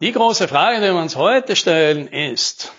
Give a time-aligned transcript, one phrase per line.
[0.00, 2.72] Die große Frage, die wir uns heute stellen, ist,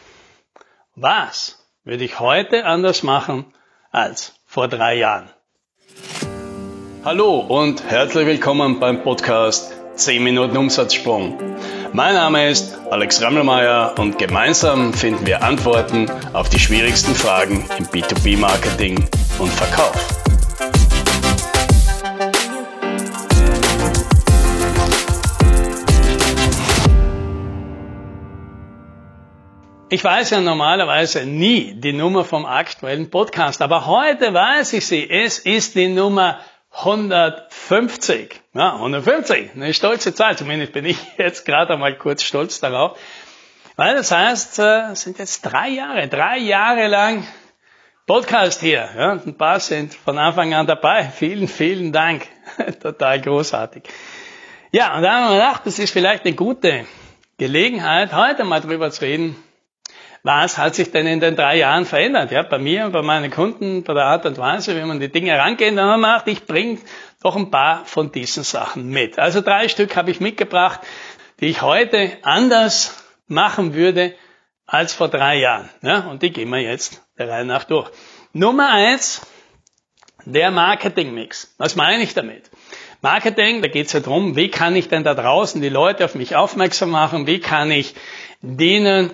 [0.96, 3.53] was würde ich heute anders machen
[3.92, 5.29] als vor drei Jahren?
[7.03, 11.38] Hallo und herzlich willkommen beim Podcast 10 Minuten Umsatzsprung.
[11.91, 17.86] Mein Name ist Alex Rammelmeier und gemeinsam finden wir Antworten auf die schwierigsten Fragen im
[17.88, 18.96] B2B-Marketing
[19.40, 20.29] und Verkauf.
[29.91, 35.09] Ich weiß ja normalerweise nie die Nummer vom aktuellen Podcast, aber heute weiß ich sie.
[35.09, 36.41] Es ist die Nummer
[36.73, 38.39] 150.
[38.53, 40.38] Ja, 150, eine stolze Zahl.
[40.38, 42.99] Zumindest bin ich jetzt gerade einmal kurz stolz darauf.
[43.77, 47.26] Weil das heißt, es äh, sind jetzt drei Jahre, drei Jahre lang
[48.05, 48.90] Podcast hier.
[48.95, 51.05] Ja, ein paar sind von Anfang an dabei.
[51.15, 52.27] Vielen, vielen Dank.
[52.79, 53.85] Total großartig.
[54.71, 56.85] Ja, und da haben wir gedacht, das ist vielleicht eine gute
[57.40, 59.35] Gelegenheit, heute mal drüber zu reden,
[60.23, 62.32] was hat sich denn in den drei Jahren verändert?
[62.32, 65.31] Ja, bei mir, bei meinen Kunden, bei der Art und Weise, wie man die Dinge
[65.31, 66.80] herangeht, wenn man macht, ich bringe
[67.21, 69.17] doch ein paar von diesen Sachen mit.
[69.17, 70.81] Also drei Stück habe ich mitgebracht,
[71.39, 74.13] die ich heute anders machen würde
[74.66, 75.69] als vor drei Jahren.
[75.81, 77.89] Ja, und die gehen wir jetzt der Reihe nach durch.
[78.33, 79.21] Nummer eins,
[80.25, 81.55] der Marketingmix.
[81.58, 82.49] Was meine ich damit?
[83.02, 86.15] Marketing, da geht es ja darum, wie kann ich denn da draußen die Leute auf
[86.15, 87.95] mich aufmerksam machen, wie kann ich
[88.41, 89.11] denen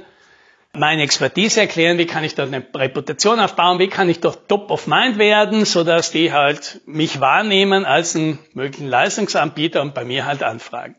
[0.77, 4.71] meine Expertise erklären, wie kann ich dort eine Reputation aufbauen, wie kann ich dort top
[4.71, 10.05] of mind werden, so dass die halt mich wahrnehmen als einen möglichen Leistungsanbieter und bei
[10.05, 10.95] mir halt anfragen.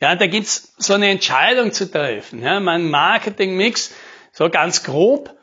[0.00, 2.42] Ja, da gibt's so eine Entscheidung zu treffen.
[2.42, 3.94] Ja, mein Marketing-Mix,
[4.32, 5.34] so ganz grob,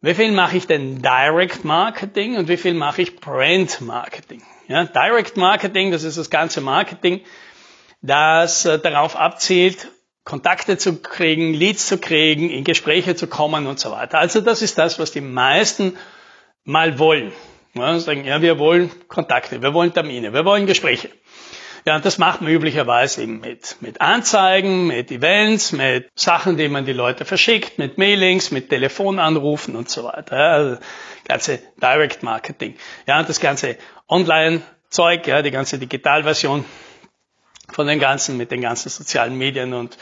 [0.00, 4.42] wie viel mache ich denn Direct Marketing und wie viel mache ich Brand Marketing?
[4.66, 7.20] Ja, Direct Marketing, das ist das ganze Marketing,
[8.00, 9.88] das äh, darauf abzielt,
[10.24, 14.18] Kontakte zu kriegen, Leads zu kriegen, in Gespräche zu kommen und so weiter.
[14.18, 15.96] Also das ist das, was die meisten
[16.64, 17.32] mal wollen.
[17.74, 21.10] Ja, sagen, ja, wir wollen Kontakte, wir wollen Termine, wir wollen Gespräche.
[21.86, 26.68] Ja, und das macht man üblicherweise eben mit, mit Anzeigen, mit Events, mit Sachen, die
[26.68, 30.36] man die Leute verschickt, mit Mailings, mit Telefonanrufen und so weiter.
[30.36, 30.76] Ja, also
[31.26, 32.76] ganze Direct Marketing.
[33.06, 33.78] Ja, und das ganze
[34.08, 36.64] Online-Zeug, ja, die ganze Digitalversion
[37.72, 39.96] von den ganzen, mit den ganzen sozialen Medien und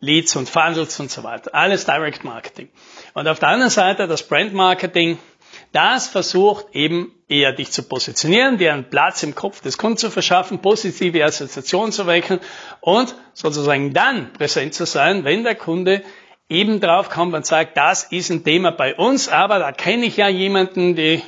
[0.00, 1.54] Leads und Funnels und so weiter.
[1.54, 2.68] Alles Direct Marketing.
[3.14, 5.18] Und auf der anderen Seite das Brand Marketing,
[5.72, 10.10] das versucht eben eher dich zu positionieren, dir einen Platz im Kopf des Kunden zu
[10.10, 12.40] verschaffen, positive Assoziationen zu wecken
[12.80, 16.02] und sozusagen dann präsent zu sein, wenn der Kunde
[16.48, 20.16] eben drauf kommt und sagt, das ist ein Thema bei uns, aber da kenne ich
[20.16, 21.22] ja jemanden, die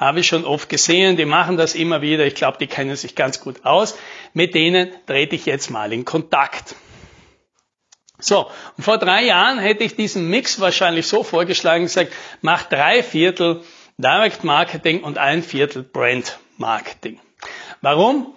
[0.00, 2.24] habe ich schon oft gesehen, die machen das immer wieder.
[2.24, 3.98] Ich glaube, die kennen sich ganz gut aus.
[4.32, 6.74] Mit denen trete ich jetzt mal in Kontakt.
[8.18, 13.02] So, und vor drei Jahren hätte ich diesen Mix wahrscheinlich so vorgeschlagen, gesagt, mach drei
[13.02, 13.62] Viertel
[13.98, 17.20] Direct Marketing und ein Viertel Brand Marketing.
[17.82, 18.34] Warum?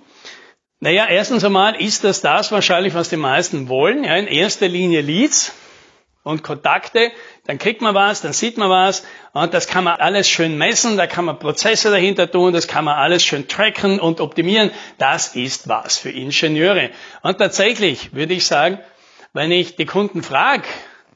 [0.82, 4.04] Naja, erstens einmal ist das das wahrscheinlich, was die meisten wollen.
[4.04, 5.54] Ja, in erster Linie Leads
[6.24, 7.12] und Kontakte,
[7.46, 10.96] dann kriegt man was, dann sieht man was und das kann man alles schön messen,
[10.96, 14.72] da kann man Prozesse dahinter tun, das kann man alles schön tracken und optimieren.
[14.98, 16.92] Das ist was für Ingenieure.
[17.22, 18.80] Und tatsächlich würde ich sagen,
[19.34, 20.64] wenn ich die Kunden frage,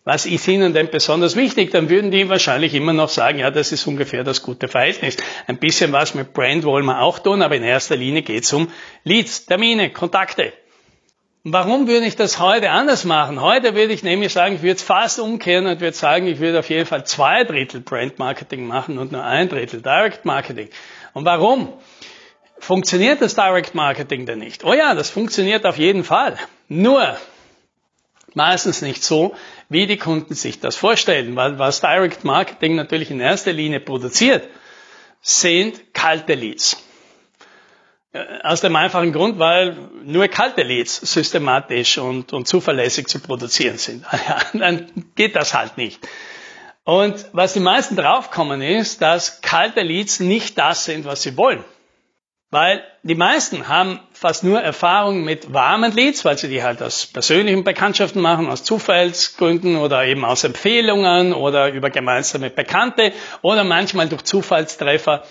[0.04, 3.72] was ist ihnen denn besonders wichtig, dann würden die wahrscheinlich immer noch sagen, ja, das
[3.72, 5.18] ist ungefähr das gute Verhältnis.
[5.48, 8.54] Ein bisschen was mit Brand wollen wir auch tun, aber in erster Linie geht es
[8.54, 8.72] um
[9.04, 10.54] Leads, Termine, Kontakte.
[11.44, 13.42] Warum würde ich das heute anders machen?
[13.42, 16.60] Heute würde ich nämlich sagen, ich würde es fast umkehren und würde sagen, ich würde
[16.60, 20.70] auf jeden Fall zwei Drittel Brand Marketing machen und nur ein Drittel Direct Marketing.
[21.14, 21.72] Und warum?
[22.60, 24.66] Funktioniert das Direct Marketing denn nicht?
[24.66, 26.38] Oh ja, das funktioniert auf jeden Fall.
[26.68, 27.18] Nur
[28.34, 29.36] meistens nicht so,
[29.70, 34.48] wie die Kunden sich das vorstellen, weil was Direct Marketing natürlich in erster Linie produziert,
[35.22, 36.84] sind kalte Leads.
[38.14, 43.78] Äh, aus dem einfachen Grund, weil nur kalte Leads systematisch und, und zuverlässig zu produzieren
[43.78, 44.06] sind.
[44.54, 46.00] Dann geht das halt nicht.
[46.84, 51.66] Und was die meisten draufkommen ist, dass kalte Leads nicht das sind, was sie wollen.
[52.50, 57.06] Weil die meisten haben fast nur Erfahrung mit warmen Leads, weil sie die halt aus
[57.06, 63.12] persönlichen Bekanntschaften machen, aus Zufallsgründen oder eben aus Empfehlungen oder über gemeinsame Bekannte
[63.42, 65.24] oder manchmal durch Zufallstreffer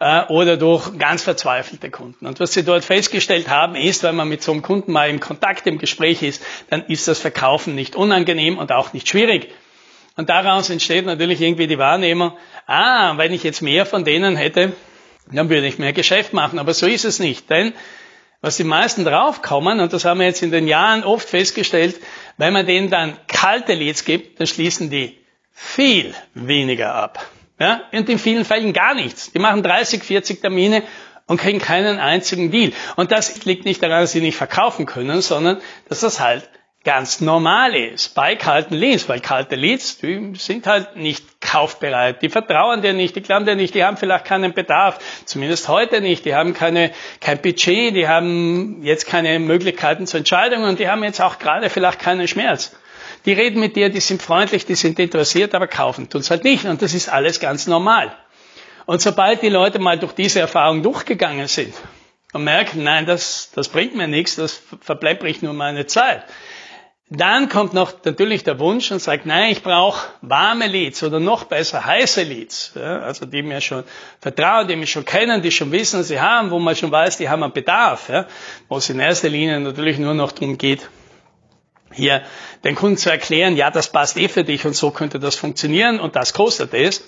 [0.00, 2.26] äh, oder durch ganz verzweifelte Kunden.
[2.26, 5.20] Und was sie dort festgestellt haben, ist, wenn man mit so einem Kunden mal im
[5.20, 9.50] Kontakt, im Gespräch ist, dann ist das Verkaufen nicht unangenehm und auch nicht schwierig.
[10.16, 12.32] Und daraus entsteht natürlich irgendwie die Wahrnehmung,
[12.66, 14.72] ah, wenn ich jetzt mehr von denen hätte,
[15.30, 16.58] dann würde ich mehr Geschäft machen.
[16.58, 17.72] Aber so ist es nicht, denn
[18.40, 22.00] was die meisten draufkommen, und das haben wir jetzt in den Jahren oft festgestellt,
[22.38, 25.18] wenn man denen dann kalte Leads gibt, dann schließen die
[25.52, 27.22] viel weniger ab.
[27.60, 27.82] Ja?
[27.92, 29.30] Und in vielen Fällen gar nichts.
[29.32, 30.82] Die machen 30, 40 Termine
[31.26, 32.72] und kriegen keinen einzigen Deal.
[32.96, 36.48] Und das liegt nicht daran, dass sie nicht verkaufen können, sondern dass das halt
[36.82, 42.30] ganz normal ist bei kalten Leads, weil kalte Leads, die sind halt nicht kaufbereit, die
[42.30, 46.24] vertrauen dir nicht, die glauben dir nicht, die haben vielleicht keinen Bedarf, zumindest heute nicht,
[46.24, 46.90] die haben keine,
[47.20, 51.68] kein Budget, die haben jetzt keine Möglichkeiten zur Entscheidung und die haben jetzt auch gerade
[51.68, 52.74] vielleicht keinen Schmerz.
[53.26, 56.64] Die reden mit dir, die sind freundlich, die sind interessiert, aber kaufen tun's halt nicht
[56.64, 58.16] und das ist alles ganz normal.
[58.86, 61.74] Und sobald die Leute mal durch diese Erfahrung durchgegangen sind
[62.32, 66.24] und merken, nein, das, das bringt mir nichts, das verbleibt nur meine Zeit,
[67.12, 71.44] dann kommt noch natürlich der Wunsch und sagt, nein, ich brauche warme Leads oder noch
[71.44, 73.82] besser heiße Leads, ja, also die mir schon
[74.20, 77.16] vertrauen, die mich schon kennen, die schon wissen, was sie haben, wo man schon weiß,
[77.18, 78.26] die haben einen Bedarf, ja,
[78.68, 80.88] wo es in erster Linie natürlich nur noch darum geht,
[81.92, 82.22] hier
[82.64, 86.00] den Kunden zu erklären, ja, das passt eh für dich und so könnte das funktionieren
[86.00, 87.04] und das kostet es.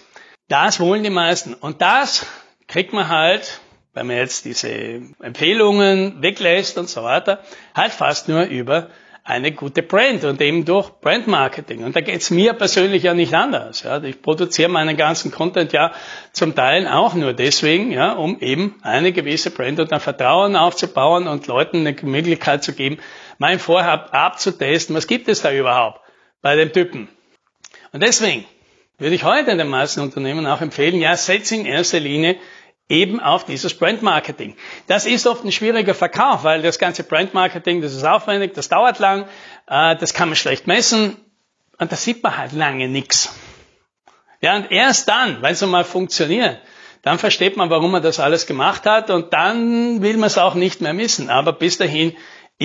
[0.48, 1.54] Das wollen die meisten.
[1.54, 2.26] Und das
[2.66, 3.60] kriegt man halt,
[3.94, 7.40] wenn man jetzt diese Empfehlungen weglässt und so weiter,
[7.74, 8.88] halt fast nur über
[9.24, 11.84] eine gute Brand und eben durch Brandmarketing.
[11.84, 13.84] Und da geht's mir persönlich ja nicht anders.
[13.84, 14.02] Ja.
[14.02, 15.92] Ich produziere meinen ganzen Content ja
[16.32, 21.28] zum Teil auch nur deswegen, ja, um eben eine gewisse Brand und ein Vertrauen aufzubauen
[21.28, 22.98] und Leuten eine Möglichkeit zu geben,
[23.38, 26.00] mein Vorhaben abzutesten, was gibt es da überhaupt
[26.40, 27.08] bei dem Typen.
[27.92, 28.44] Und deswegen
[28.98, 32.36] würde ich heute den meisten Unternehmen auch empfehlen, ja, setz in erster Linie
[32.88, 34.56] eben auf dieses Brandmarketing.
[34.86, 38.98] Das ist oft ein schwieriger Verkauf, weil das ganze Brandmarketing, das ist aufwendig, das dauert
[38.98, 39.26] lang,
[39.66, 41.16] äh, das kann man schlecht messen
[41.78, 43.34] und da sieht man halt lange nichts.
[44.40, 46.60] Ja, und erst dann, wenn es mal funktioniert,
[47.02, 50.54] dann versteht man, warum man das alles gemacht hat und dann will man es auch
[50.54, 51.30] nicht mehr missen.
[51.30, 52.14] Aber bis dahin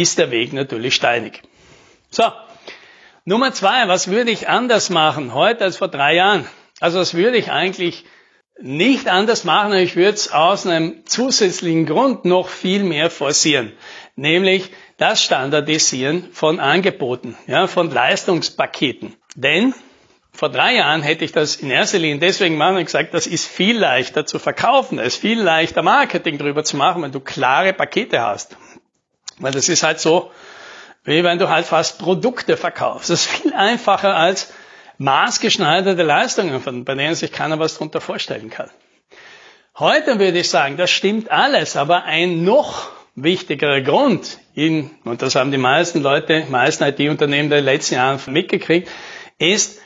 [0.02, 1.42] ist der Weg natürlich steinig.
[2.10, 2.24] So,
[3.26, 6.48] Nummer zwei, was würde ich anders machen heute als vor drei Jahren?
[6.80, 8.06] Also was würde ich eigentlich
[8.60, 13.74] nicht anders machen, ich würde es aus einem zusätzlichen Grund noch viel mehr forcieren,
[14.16, 19.16] nämlich das Standardisieren von Angeboten, ja, von Leistungspaketen.
[19.36, 19.76] Denn
[20.32, 23.48] vor drei Jahren hätte ich das in erster Linie deswegen machen und gesagt, das ist
[23.48, 27.74] viel leichter zu verkaufen, es ist viel leichter Marketing drüber zu machen, wenn du klare
[27.74, 28.58] Pakete hast.
[29.40, 30.32] Weil das ist halt so,
[31.04, 33.10] wie wenn du halt fast Produkte verkaufst.
[33.10, 34.54] Das ist viel einfacher als
[34.98, 38.70] maßgeschneiderte Leistungen, von, bei denen sich keiner was darunter vorstellen kann.
[39.78, 45.36] Heute würde ich sagen, das stimmt alles, aber ein noch wichtigerer Grund, in, und das
[45.36, 48.90] haben die meisten Leute, die meisten IT-Unternehmen der letzten Jahre mitgekriegt,
[49.38, 49.80] ist,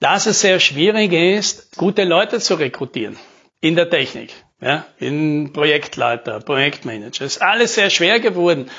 [0.00, 3.16] dass es sehr schwierig ist, gute Leute zu rekrutieren
[3.60, 4.32] in der Technik,
[4.64, 7.24] ja, in Projektleiter, Projektmanager.
[7.24, 8.70] ist alles sehr schwer geworden.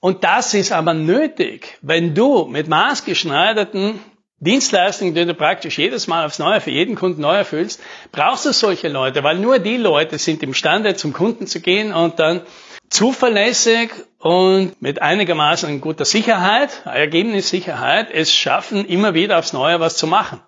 [0.00, 4.00] Und das ist aber nötig, wenn du mit maßgeschneiderten
[4.40, 7.80] Dienstleistungen, die du praktisch jedes Mal aufs Neue für jeden Kunden neu erfüllst,
[8.10, 12.18] brauchst du solche Leute, weil nur die Leute sind imstande, zum Kunden zu gehen und
[12.18, 12.42] dann
[12.90, 20.08] zuverlässig und mit einigermaßen guter Sicherheit, Ergebnissicherheit, es schaffen, immer wieder aufs Neue was zu
[20.08, 20.40] machen.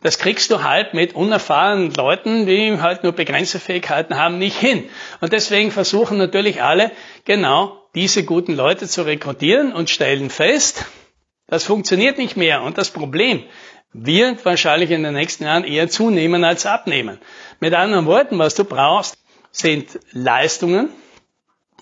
[0.00, 4.88] Das kriegst du halt mit unerfahrenen Leuten, die halt nur begrenzte Fähigkeiten haben, nicht hin.
[5.20, 6.92] Und deswegen versuchen natürlich alle
[7.24, 10.84] genau diese guten Leute zu rekrutieren und stellen fest,
[11.48, 12.62] das funktioniert nicht mehr.
[12.62, 13.42] Und das Problem
[13.92, 17.18] wird wahrscheinlich in den nächsten Jahren eher zunehmen als abnehmen.
[17.58, 19.16] Mit anderen Worten, was du brauchst,
[19.50, 20.90] sind Leistungen,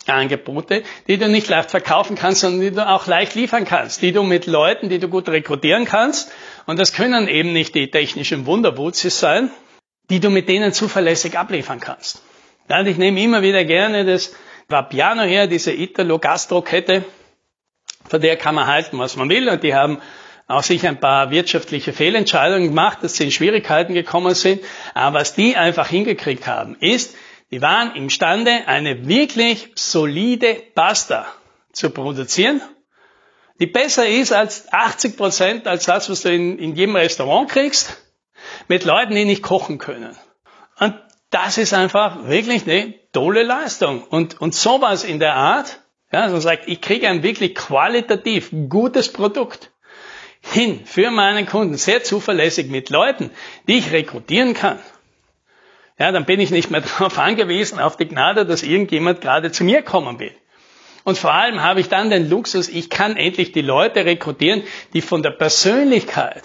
[0.06, 4.12] Angebote, die du nicht leicht verkaufen kannst, sondern die du auch leicht liefern kannst, die
[4.12, 6.30] du mit Leuten, die du gut rekrutieren kannst.
[6.66, 9.50] Und das können eben nicht die technischen Wunderwurzis sein,
[10.10, 12.22] die du mit denen zuverlässig abliefern kannst.
[12.68, 14.34] Ja, ich nehme immer wieder gerne das
[14.68, 17.04] Vapiano her, diese Italo-Gastro-Kette,
[18.08, 19.48] von der kann man halten, was man will.
[19.48, 20.00] Und die haben
[20.48, 24.62] auch sicher ein paar wirtschaftliche Fehlentscheidungen gemacht, dass sie in Schwierigkeiten gekommen sind.
[24.94, 27.16] Aber was die einfach hingekriegt haben, ist,
[27.50, 31.26] die waren imstande, eine wirklich solide Pasta
[31.72, 32.60] zu produzieren,
[33.60, 37.96] die besser ist als 80 Prozent als das, was du in, in jedem Restaurant kriegst,
[38.68, 40.16] mit Leuten, die nicht kochen können.
[40.78, 40.94] Und
[41.30, 44.02] das ist einfach wirklich eine tolle Leistung.
[44.04, 45.80] Und, und sowas in der Art,
[46.12, 49.72] ja, also sagt, ich kriege ein wirklich qualitativ gutes Produkt
[50.42, 53.30] hin für meinen Kunden, sehr zuverlässig mit Leuten,
[53.66, 54.78] die ich rekrutieren kann.
[55.98, 59.64] Ja, dann bin ich nicht mehr darauf angewiesen, auf die Gnade, dass irgendjemand gerade zu
[59.64, 60.34] mir kommen will.
[61.06, 65.00] Und vor allem habe ich dann den Luxus, ich kann endlich die Leute rekrutieren, die
[65.00, 66.42] von der Persönlichkeit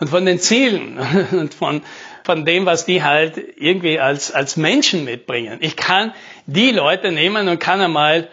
[0.00, 0.98] und von den Zielen
[1.32, 1.80] und von,
[2.22, 5.60] von dem, was die halt irgendwie als, als Menschen mitbringen.
[5.62, 6.12] Ich kann
[6.44, 8.28] die Leute nehmen und kann einmal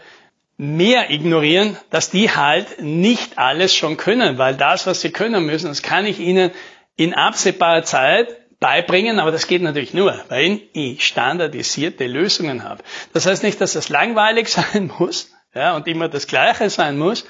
[0.57, 5.69] mehr ignorieren, dass die halt nicht alles schon können, weil das, was sie können müssen,
[5.69, 6.51] das kann ich ihnen
[6.97, 12.83] in absehbarer Zeit beibringen, aber das geht natürlich nur, wenn ich standardisierte Lösungen habe.
[13.13, 17.25] Das heißt nicht, dass das langweilig sein muss ja, und immer das Gleiche sein muss,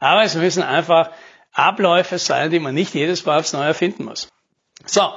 [0.00, 1.10] aber es müssen einfach
[1.52, 4.28] Abläufe sein, die man nicht jedes Mal aufs Neue erfinden muss.
[4.86, 5.12] So,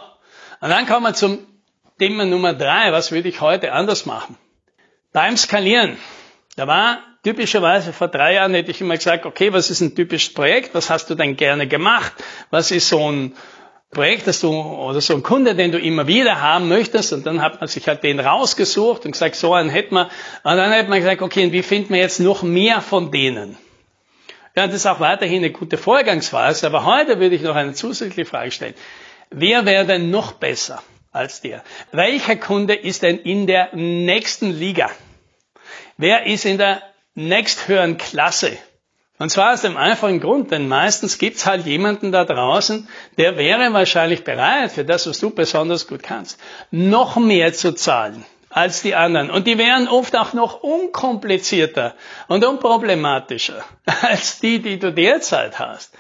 [0.59, 1.39] und dann kommen wir zum
[1.99, 2.91] Thema Nummer drei.
[2.91, 4.37] Was würde ich heute anders machen?
[5.13, 5.97] Beim Skalieren.
[6.55, 10.33] Da war typischerweise vor drei Jahren hätte ich immer gesagt, okay, was ist ein typisches
[10.33, 10.73] Projekt?
[10.73, 12.13] Was hast du denn gerne gemacht?
[12.51, 13.35] Was ist so ein
[13.91, 17.13] Projekt, das du, oder so ein Kunde, den du immer wieder haben möchtest?
[17.13, 20.09] Und dann hat man sich halt den rausgesucht und gesagt, so einen hätten wir.
[20.43, 23.57] Und dann hätte man gesagt, okay, und wie finden wir jetzt noch mehr von denen?
[24.55, 28.25] Ja, das ist auch weiterhin eine gute Vorgangsweise, aber heute würde ich noch eine zusätzliche
[28.25, 28.73] Frage stellen.
[29.29, 31.63] Wer wäre denn noch besser als der?
[31.91, 34.89] Welcher Kunde ist denn in der nächsten Liga?
[35.97, 36.81] Wer ist in der
[37.13, 38.57] nächsthöheren Klasse?
[39.19, 43.73] Und zwar aus dem einfachen Grund, denn meistens gibt's halt jemanden da draußen, der wäre
[43.73, 48.95] wahrscheinlich bereit, für das, was du besonders gut kannst, noch mehr zu zahlen als die
[48.95, 49.29] anderen.
[49.29, 51.95] Und die wären oft auch noch unkomplizierter
[52.27, 53.63] und unproblematischer
[54.01, 55.93] als die, die du derzeit hast.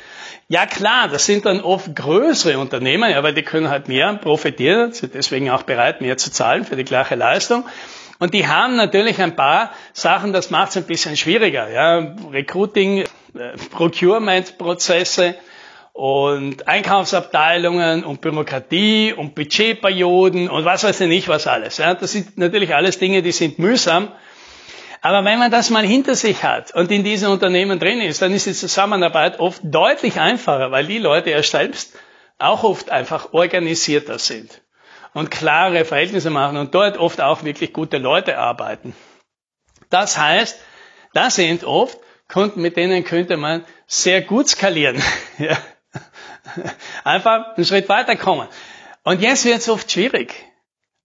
[0.47, 5.13] Ja klar, das sind dann oft größere Unternehmen, weil die können halt mehr profitieren, sind
[5.13, 7.65] deswegen auch bereit, mehr zu zahlen für die gleiche Leistung.
[8.19, 11.69] Und die haben natürlich ein paar Sachen, das macht es ein bisschen schwieriger.
[11.69, 12.15] Ja.
[12.31, 13.05] Recruiting, äh,
[13.71, 15.35] Procurement-Prozesse,
[15.97, 21.77] und Einkaufsabteilungen und Bürokratie und Budgetperioden und was weiß ich nicht was alles.
[21.77, 24.11] Ja, das sind natürlich alles Dinge, die sind mühsam.
[25.01, 28.31] Aber wenn man das mal hinter sich hat und in diesen Unternehmen drin ist, dann
[28.31, 31.97] ist die Zusammenarbeit oft deutlich einfacher, weil die Leute ja selbst
[32.37, 34.61] auch oft einfach organisierter sind
[35.17, 38.95] und klare Verhältnisse machen und dort oft auch wirklich gute Leute arbeiten.
[39.89, 40.61] Das heißt,
[41.13, 41.97] das sind oft
[42.31, 45.01] Kunden, mit denen könnte man sehr gut skalieren.
[45.39, 45.57] ja.
[47.03, 48.47] Einfach einen Schritt weiterkommen.
[49.03, 50.35] Und jetzt wird es oft schwierig.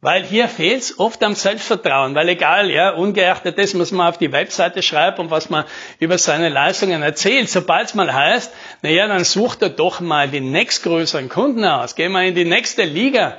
[0.02, 4.18] Weil hier fehlt es oft am Selbstvertrauen, weil egal, ja, ungeachtet dessen, was man auf
[4.18, 5.64] die Webseite schreibt und was man
[6.00, 8.52] über seine Leistungen erzählt, sobald es mal heißt,
[8.82, 12.82] naja, dann sucht er doch mal die nächstgrößeren Kunden aus, gehen wir in die nächste
[12.82, 13.38] Liga,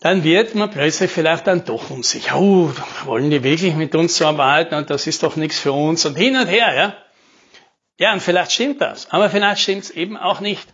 [0.00, 2.70] dann wird man plötzlich vielleicht dann doch unsicher, oh,
[3.04, 6.16] wollen die wirklich mit uns so arbeiten und das ist doch nichts für uns und
[6.16, 6.96] hin und her, ja.
[7.98, 10.68] Ja, und vielleicht stimmt das, aber vielleicht stimmt es eben auch nicht.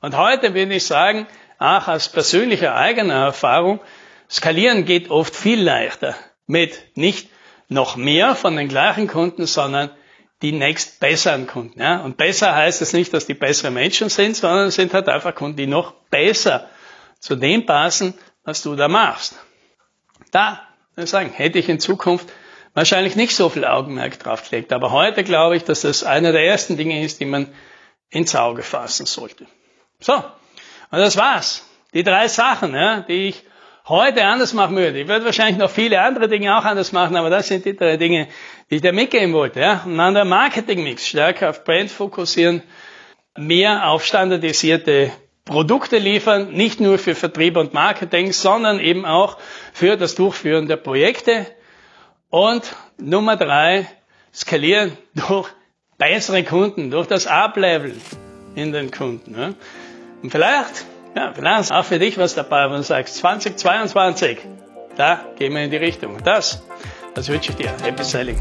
[0.00, 1.26] Und heute würde ich sagen,
[1.58, 3.80] auch aus persönlicher eigener Erfahrung,
[4.28, 7.28] skalieren geht oft viel leichter mit nicht
[7.68, 9.90] noch mehr von den gleichen Kunden, sondern
[10.42, 11.80] die nächst besseren Kunden.
[11.80, 12.00] Ja?
[12.02, 15.34] Und besser heißt es nicht, dass die bessere Menschen sind, sondern es sind halt einfach
[15.34, 16.68] Kunden, die noch besser
[17.18, 18.14] zu dem passen,
[18.46, 19.38] was du da machst.
[20.30, 20.62] Da,
[20.96, 22.32] ich sagen, hätte ich in Zukunft
[22.72, 24.72] wahrscheinlich nicht so viel Augenmerk drauf gelegt.
[24.72, 27.52] Aber heute glaube ich, dass das einer der ersten Dinge ist, die man
[28.08, 29.46] ins Auge fassen sollte.
[30.00, 31.68] So, und das war's.
[31.92, 33.42] Die drei Sachen, ja, die ich
[33.88, 35.00] heute anders machen würde.
[35.00, 37.96] Ich würde wahrscheinlich noch viele andere Dinge auch anders machen, aber das sind die drei
[37.96, 38.28] Dinge,
[38.70, 39.60] die ich dir mitgeben wollte.
[39.60, 39.84] Ja.
[39.84, 42.62] Dann der Marketingmix, stärker auf Brand fokussieren,
[43.36, 45.10] mehr auf standardisierte
[45.46, 49.38] Produkte liefern, nicht nur für Vertrieb und Marketing, sondern eben auch
[49.72, 51.46] für das Durchführen der Projekte
[52.28, 53.86] und Nummer drei,
[54.34, 55.48] skalieren durch
[55.96, 57.94] bessere Kunden, durch das Up-Level
[58.54, 59.38] in den Kunden.
[59.38, 59.54] Ja.
[60.22, 60.84] Und vielleicht,
[61.14, 64.38] ja, vielleicht auch für dich was dabei, wenn du sagst, 2022,
[64.96, 66.18] da gehen wir in die Richtung.
[66.24, 66.62] Das,
[67.14, 67.72] das wünsche ich dir.
[67.84, 68.40] Happy Selling.